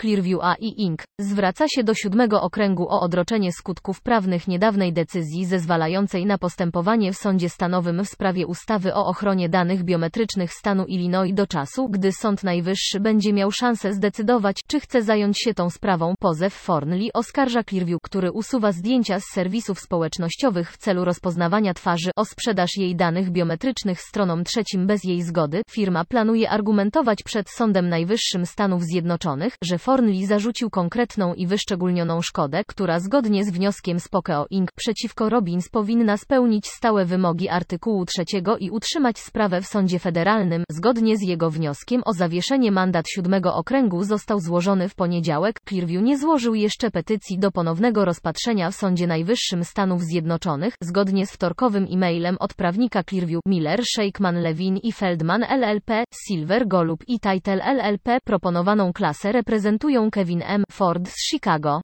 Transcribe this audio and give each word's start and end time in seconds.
Clearview 0.00 0.40
AI 0.42 0.82
Inc. 0.82 1.02
zwraca 1.20 1.68
się 1.68 1.84
do 1.84 1.94
siódmego 1.94 2.42
okręgu 2.42 2.88
o 2.88 3.00
odroczenie 3.00 3.52
skutków 3.52 4.02
prawnych 4.02 4.48
niedawnej 4.48 4.92
decyzji 4.92 5.46
zezwalającej 5.46 6.26
na 6.26 6.38
postępowanie 6.38 7.12
w 7.12 7.16
sądzie 7.16 7.48
stanowym 7.48 8.04
w 8.04 8.08
sprawie 8.08 8.46
ustawy 8.46 8.94
o 8.94 9.06
ochronie 9.06 9.48
danych 9.48 9.84
biometrycznych 9.84 10.52
stanu 10.52 10.84
Illinois 10.84 11.34
do 11.34 11.46
czasu, 11.46 11.88
gdy 11.88 12.12
Sąd 12.12 12.44
Najwyższy 12.44 13.00
będzie 13.00 13.32
miał 13.32 13.50
szansę 13.50 13.92
zdecydować, 13.92 14.56
czy 14.68 14.80
chce 14.80 15.02
zająć 15.02 15.42
się 15.42 15.54
tą 15.54 15.70
sprawą. 15.70 16.14
Pozew 16.20 16.54
Fornli 16.54 17.12
oskarża 17.12 17.64
Clearview, 17.64 18.00
który 18.02 18.32
usuwa 18.32 18.72
zdjęcia 18.72 19.20
z 19.20 19.24
serwisów 19.24 19.80
społecznościowych 19.80 20.72
w 20.72 20.76
celu 20.76 21.04
rozpoznawania 21.04 21.74
twarzy 21.74 22.10
o 22.16 22.24
sprzedaż 22.24 22.70
jej 22.76 22.96
danych 22.96 23.30
biometrycznych 23.30 24.00
stronom 24.00 24.44
trzecim 24.44 24.86
bez 24.86 25.04
jej 25.04 25.22
zgody. 25.22 25.62
Firma 25.70 26.04
planuje 26.04 26.50
argumentować 26.50 27.22
przed 27.22 27.50
Sądem 27.50 27.88
Najwyższym 27.88 28.46
Stanów 28.46 28.82
Zjednoczonych, 28.82 29.54
że 29.62 29.78
Fornli 29.84 30.26
zarzucił 30.26 30.70
konkretną 30.70 31.34
i 31.34 31.46
wyszczególnioną 31.46 32.22
szkodę, 32.22 32.64
która 32.66 33.00
zgodnie 33.00 33.44
z 33.44 33.50
wnioskiem 33.50 34.00
Spokeo 34.00 34.46
Inc. 34.50 34.70
przeciwko 34.76 35.28
Robbins 35.28 35.68
powinna 35.68 36.16
spełnić 36.16 36.66
stałe 36.66 37.04
wymogi 37.04 37.48
artykułu 37.48 38.04
3 38.04 38.24
i 38.60 38.70
utrzymać 38.70 39.18
sprawę 39.18 39.60
w 39.60 39.66
sądzie 39.66 39.98
federalnym. 39.98 40.64
Zgodnie 40.70 41.16
z 41.16 41.22
jego 41.22 41.50
wnioskiem 41.50 42.02
o 42.04 42.12
zawieszenie 42.12 42.72
mandat 42.72 43.08
siódmego 43.08 43.54
okręgu 43.54 44.04
został 44.04 44.40
złożony 44.40 44.88
w 44.88 44.94
poniedziałek. 44.94 45.60
Clearview 45.68 46.02
nie 46.02 46.18
złożył 46.18 46.54
jeszcze 46.54 46.90
petycji 46.90 47.38
do 47.38 47.50
ponownego 47.50 48.04
rozpatrzenia 48.04 48.70
w 48.70 48.74
Sądzie 48.74 49.06
Najwyższym 49.06 49.64
Stanów 49.64 50.02
Zjednoczonych, 50.02 50.74
zgodnie 50.80 51.26
z 51.26 51.32
wtorkowym 51.32 51.86
e-mailem 51.90 52.36
od 52.40 52.54
prawnika 52.54 53.02
Clearview, 53.02 53.40
Miller, 53.46 53.84
Shakeman 53.84 54.42
Levin 54.42 54.76
i 54.76 54.92
Feldman 54.92 55.42
LLP, 55.42 56.04
Silver 56.26 56.68
Golub 56.68 57.04
i 57.08 57.20
Title 57.20 57.64
LLP 57.64 58.18
proponowaną 58.24 58.92
klasę 58.92 59.32
reprezentują 59.74 60.10
Kevin 60.10 60.42
M. 60.42 60.64
Ford 60.70 61.08
z 61.08 61.30
Chicago. 61.30 61.80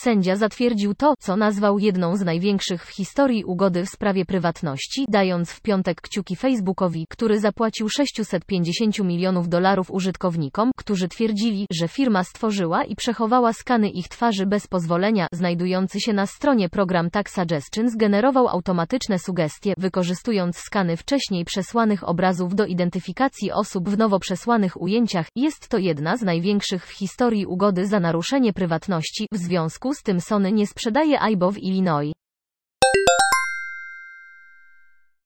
Sędzia 0.00 0.36
zatwierdził 0.36 0.94
to, 0.94 1.14
co 1.18 1.36
nazwał 1.36 1.78
jedną 1.78 2.16
z 2.16 2.20
największych 2.20 2.86
w 2.86 2.88
historii 2.88 3.44
ugody 3.44 3.86
w 3.86 3.88
sprawie 3.88 4.24
prywatności, 4.24 5.04
dając 5.08 5.50
w 5.50 5.60
piątek 5.60 6.00
kciuki 6.00 6.36
Facebookowi, 6.36 7.06
który 7.10 7.40
zapłacił 7.40 7.88
650 7.88 8.98
milionów 8.98 9.48
dolarów 9.48 9.90
użytkownikom, 9.90 10.70
którzy 10.76 11.08
twierdzili, 11.08 11.66
że 11.70 11.88
firma 11.88 12.24
stworzyła 12.24 12.84
i 12.84 12.96
przechowała 12.96 13.52
skany 13.52 13.90
ich 13.90 14.08
twarzy 14.08 14.46
bez 14.46 14.66
pozwolenia. 14.66 15.26
Znajdujący 15.32 16.00
się 16.00 16.12
na 16.12 16.26
stronie 16.26 16.68
program 16.68 17.10
Tag 17.10 17.30
Suggestion 17.30 17.90
zgenerował 17.90 18.48
automatyczne 18.48 19.18
sugestie, 19.18 19.74
wykorzystując 19.78 20.56
skany 20.56 20.96
wcześniej 20.96 21.44
przesłanych 21.44 22.08
obrazów 22.08 22.54
do 22.54 22.66
identyfikacji 22.66 23.52
osób 23.52 23.88
w 23.88 23.98
nowo 23.98 24.18
przesłanych 24.18 24.82
ujęciach. 24.82 25.26
Jest 25.36 25.68
to 25.68 25.78
jedna 25.78 26.16
z 26.16 26.22
największych 26.22 26.86
w 26.86 26.90
historii 26.90 27.46
ugody 27.46 27.86
za 27.86 28.00
naruszenie 28.00 28.52
prywatności, 28.52 29.26
w 29.32 29.36
związku 29.36 29.81
związku 29.82 29.94
z 29.94 30.02
tym 30.02 30.20
Sony 30.20 30.52
nie 30.52 30.66
sprzedaje 30.66 31.20
iBo 31.20 31.52
w 31.52 31.58
Illinois. 31.58 32.12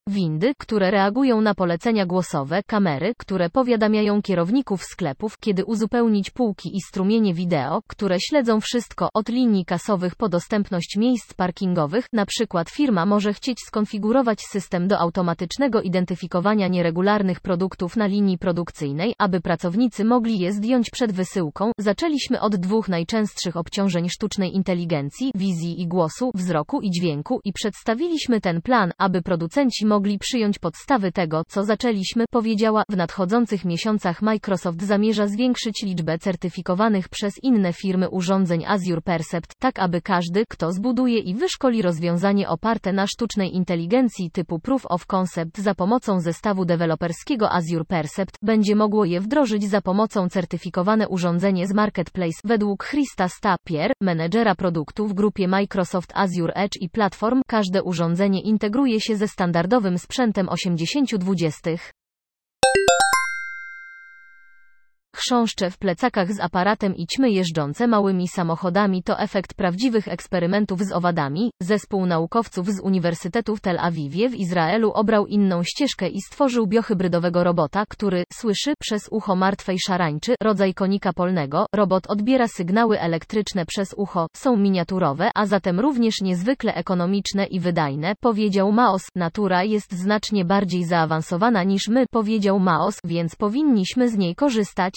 Windy, 0.08 0.54
które 0.58 0.90
reagują 0.90 1.40
na 1.40 1.54
polecenia 1.54 2.06
głosowe, 2.06 2.62
kamery, 2.66 3.14
które 3.18 3.50
powiadamiają 3.50 4.22
kierowników 4.22 4.84
sklepów, 4.84 5.38
kiedy 5.38 5.64
uzupełnić 5.64 6.30
półki 6.30 6.76
i 6.76 6.80
strumienie 6.80 7.34
wideo, 7.34 7.82
które 7.86 8.16
śledzą 8.20 8.60
wszystko 8.60 9.08
od 9.14 9.28
linii 9.28 9.64
kasowych 9.64 10.14
po 10.14 10.28
dostępność 10.28 10.96
miejsc 10.96 11.34
parkingowych. 11.34 12.06
Na 12.12 12.26
przykład 12.26 12.70
firma 12.70 13.06
może 13.06 13.32
chcieć 13.32 13.58
skonfigurować 13.66 14.40
system 14.40 14.88
do 14.88 14.98
automatycznego 14.98 15.82
identyfikowania 15.82 16.68
nieregularnych 16.68 17.40
produktów 17.40 17.96
na 17.96 18.06
linii 18.06 18.38
produkcyjnej, 18.38 19.14
aby 19.18 19.40
pracownicy 19.40 20.04
mogli 20.04 20.38
je 20.38 20.52
zdjąć 20.52 20.90
przed 20.90 21.12
wysyłką. 21.12 21.72
Zaczęliśmy 21.78 22.40
od 22.40 22.56
dwóch 22.56 22.88
najczęstszych 22.88 23.56
obciążeń 23.56 24.08
sztucznej 24.08 24.56
inteligencji, 24.56 25.30
wizji 25.34 25.80
i 25.82 25.86
głosu, 25.88 26.30
wzroku 26.34 26.80
i 26.80 26.90
dźwięku 26.90 27.40
i 27.44 27.52
przedstawiliśmy 27.52 28.40
ten 28.40 28.62
plan, 28.62 28.92
aby 28.98 29.22
producenci 29.22 29.86
mogli 29.86 29.95
mogli 29.96 30.18
przyjąć 30.18 30.58
podstawy 30.58 31.12
tego, 31.12 31.42
co 31.48 31.64
zaczęliśmy, 31.64 32.24
powiedziała, 32.30 32.82
w 32.90 32.96
nadchodzących 32.96 33.64
miesiącach 33.64 34.22
Microsoft 34.22 34.82
zamierza 34.82 35.26
zwiększyć 35.26 35.82
liczbę 35.82 36.18
certyfikowanych 36.18 37.08
przez 37.08 37.34
inne 37.42 37.72
firmy 37.72 38.10
urządzeń 38.10 38.64
Azure 38.66 39.02
Percept, 39.02 39.52
tak 39.58 39.78
aby 39.78 40.00
każdy, 40.02 40.44
kto 40.48 40.72
zbuduje 40.72 41.18
i 41.18 41.34
wyszkoli 41.34 41.82
rozwiązanie 41.82 42.48
oparte 42.48 42.92
na 42.92 43.06
sztucznej 43.06 43.56
inteligencji 43.56 44.30
typu 44.30 44.58
Proof 44.58 44.86
of 44.88 45.06
Concept 45.06 45.58
za 45.58 45.74
pomocą 45.74 46.20
zestawu 46.20 46.64
deweloperskiego 46.64 47.52
Azure 47.52 47.84
Percept, 47.84 48.36
będzie 48.42 48.76
mogło 48.76 49.04
je 49.04 49.20
wdrożyć 49.20 49.68
za 49.68 49.80
pomocą 49.80 50.28
certyfikowane 50.28 51.08
urządzenie 51.08 51.66
z 51.66 51.74
Marketplace, 51.74 52.40
według 52.44 52.84
Christa 52.84 53.28
Stapier, 53.28 53.92
menedżera 54.00 54.54
produktu 54.54 55.06
w 55.06 55.14
grupie 55.14 55.48
Microsoft 55.48 56.12
Azure 56.14 56.54
Edge 56.54 56.76
i 56.80 56.88
Platform, 56.90 57.42
każde 57.46 57.82
urządzenie 57.82 58.40
integruje 58.42 59.00
się 59.00 59.16
ze 59.16 59.28
standardowym 59.28 59.85
nowym 59.86 59.98
sprzętem 59.98 60.46
80-20. 60.46 61.78
Chrząszcze 65.26 65.70
w 65.70 65.78
plecakach 65.78 66.32
z 66.32 66.40
aparatem 66.40 66.96
i 66.96 67.06
ćmy 67.06 67.30
jeżdżące 67.30 67.86
małymi 67.86 68.28
samochodami 68.28 69.02
to 69.02 69.20
efekt 69.20 69.54
prawdziwych 69.54 70.08
eksperymentów 70.08 70.80
z 70.80 70.92
owadami. 70.92 71.50
Zespół 71.62 72.06
naukowców 72.06 72.68
z 72.68 72.80
Uniwersytetu 72.80 73.56
w 73.56 73.60
Tel 73.60 73.78
Awiwie 73.78 74.28
w 74.28 74.34
Izraelu 74.34 74.92
obrał 74.92 75.26
inną 75.26 75.62
ścieżkę 75.62 76.08
i 76.08 76.20
stworzył 76.20 76.66
biohybrydowego 76.66 77.44
robota, 77.44 77.84
który 77.88 78.24
słyszy 78.32 78.74
przez 78.80 79.08
ucho 79.10 79.36
martwej 79.36 79.78
szarańczy, 79.86 80.34
rodzaj 80.42 80.74
konika 80.74 81.12
polnego. 81.12 81.66
Robot 81.74 82.06
odbiera 82.06 82.48
sygnały 82.48 83.00
elektryczne 83.00 83.66
przez 83.66 83.94
ucho, 83.96 84.26
są 84.36 84.56
miniaturowe, 84.56 85.30
a 85.34 85.46
zatem 85.46 85.80
również 85.80 86.20
niezwykle 86.20 86.74
ekonomiczne 86.74 87.46
i 87.46 87.60
wydajne, 87.60 88.14
powiedział 88.20 88.72
Maos. 88.72 89.02
Natura 89.14 89.64
jest 89.64 89.92
znacznie 89.92 90.44
bardziej 90.44 90.84
zaawansowana 90.84 91.62
niż 91.62 91.88
my, 91.88 92.04
powiedział 92.10 92.60
Maos, 92.60 93.00
więc 93.04 93.36
powinniśmy 93.36 94.08
z 94.08 94.16
niej 94.16 94.34
korzystać. 94.34 94.94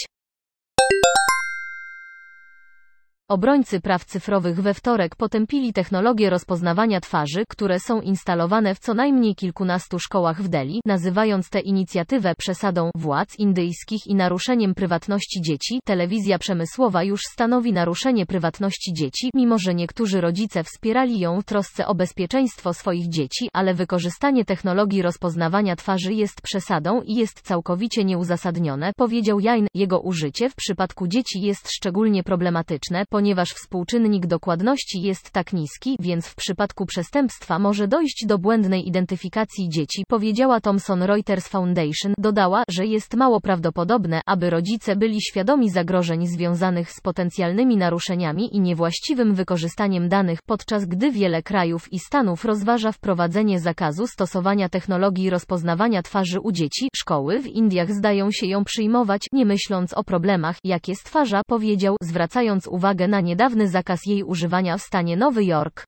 Obrońcy 3.29 3.81
praw 3.81 4.05
cyfrowych 4.05 4.61
we 4.61 4.73
wtorek 4.73 5.15
potępili 5.15 5.73
technologie 5.73 6.29
rozpoznawania 6.29 7.01
twarzy, 7.01 7.43
które 7.49 7.79
są 7.79 8.01
instalowane 8.01 8.75
w 8.75 8.79
co 8.79 8.93
najmniej 8.93 9.35
kilkunastu 9.35 9.99
szkołach 9.99 10.41
w 10.41 10.47
Delhi, 10.47 10.81
nazywając 10.85 11.49
tę 11.49 11.59
inicjatywę 11.59 12.33
przesadą 12.37 12.89
władz 12.95 13.39
indyjskich 13.39 14.07
i 14.07 14.15
naruszeniem 14.15 14.75
prywatności 14.75 15.41
dzieci. 15.41 15.79
Telewizja 15.85 16.39
przemysłowa 16.39 17.03
już 17.03 17.21
stanowi 17.21 17.73
naruszenie 17.73 18.25
prywatności 18.25 18.93
dzieci, 18.93 19.29
mimo 19.35 19.57
że 19.59 19.75
niektórzy 19.75 20.21
rodzice 20.21 20.63
wspierali 20.63 21.19
ją 21.19 21.41
w 21.41 21.45
trosce 21.45 21.87
o 21.87 21.95
bezpieczeństwo 21.95 22.73
swoich 22.73 23.09
dzieci, 23.09 23.49
ale 23.53 23.73
wykorzystanie 23.73 24.45
technologii 24.45 25.01
rozpoznawania 25.01 25.75
twarzy 25.75 26.13
jest 26.13 26.41
przesadą 26.41 27.01
i 27.01 27.15
jest 27.15 27.41
całkowicie 27.41 28.05
nieuzasadnione, 28.05 28.91
powiedział 28.97 29.39
Jain. 29.39 29.67
Jego 29.73 29.99
użycie 29.99 30.49
w 30.49 30.55
przypadku 30.55 31.07
dzieci 31.07 31.41
jest 31.41 31.71
szczególnie 31.71 32.23
problematyczne, 32.23 33.05
ponieważ 33.19 33.49
współczynnik 33.49 34.27
dokładności 34.27 35.01
jest 35.01 35.31
tak 35.31 35.53
niski, 35.53 35.95
więc 35.99 36.27
w 36.27 36.35
przypadku 36.35 36.85
przestępstwa 36.85 37.59
może 37.59 37.87
dojść 37.87 38.25
do 38.27 38.37
błędnej 38.37 38.87
identyfikacji 38.87 39.69
dzieci, 39.69 40.03
powiedziała 40.07 40.61
Thomson 40.61 41.03
Reuters 41.03 41.47
Foundation. 41.47 42.13
Dodała, 42.17 42.63
że 42.69 42.85
jest 42.85 43.13
mało 43.13 43.41
prawdopodobne, 43.41 44.21
aby 44.25 44.49
rodzice 44.49 44.95
byli 44.95 45.21
świadomi 45.21 45.69
zagrożeń 45.69 46.27
związanych 46.27 46.91
z 46.91 47.01
potencjalnymi 47.01 47.77
naruszeniami 47.77 48.55
i 48.55 48.61
niewłaściwym 48.61 49.33
wykorzystaniem 49.35 50.09
danych, 50.09 50.39
podczas 50.45 50.85
gdy 50.85 51.11
wiele 51.11 51.43
krajów 51.43 51.93
i 51.93 51.99
stanów 51.99 52.45
rozważa 52.45 52.91
wprowadzenie 52.91 53.59
zakazu 53.59 54.07
stosowania 54.07 54.69
technologii 54.69 55.29
rozpoznawania 55.29 56.03
twarzy 56.03 56.39
u 56.39 56.51
dzieci. 56.51 56.89
Szkoły 56.95 57.39
w 57.39 57.47
Indiach 57.47 57.91
zdają 57.91 58.31
się 58.31 58.47
ją 58.47 58.63
przyjmować, 58.63 59.21
nie 59.33 59.45
myśląc 59.45 59.93
o 59.93 60.03
problemach, 60.03 60.57
jakie 60.63 60.95
stwarza, 60.95 61.41
powiedział, 61.47 61.95
zwracając 62.01 62.67
uwagę 62.67 63.08
na 63.09 63.21
niedawny 63.21 63.67
zakaz 63.67 64.05
jej 64.05 64.23
używania 64.23 64.77
w 64.77 64.81
stanie 64.81 65.17
Nowy 65.17 65.45
Jork. 65.45 65.85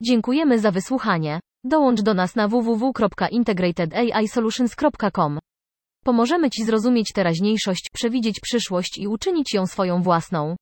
Dziękujemy 0.00 0.58
za 0.58 0.70
wysłuchanie. 0.70 1.40
Dołącz 1.64 2.02
do 2.02 2.14
nas 2.14 2.36
na 2.36 2.48
www.integratedAIsolutions.com. 2.48 5.38
Pomożemy 6.04 6.50
Ci 6.50 6.64
zrozumieć 6.64 7.12
teraźniejszość, 7.12 7.90
przewidzieć 7.92 8.40
przyszłość 8.40 8.98
i 8.98 9.08
uczynić 9.08 9.54
ją 9.54 9.66
swoją 9.66 10.02
własną. 10.02 10.56